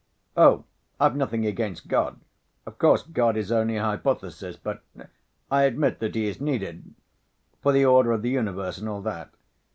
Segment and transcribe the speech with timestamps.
[0.35, 0.63] "Oh,
[0.99, 2.19] I've nothing against God.
[2.65, 4.81] Of course, God is only a hypothesis, but...
[5.51, 6.95] I admit that He is needed...
[7.61, 9.29] for the order of the universe and all that